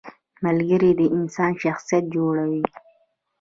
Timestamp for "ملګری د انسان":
0.45-1.51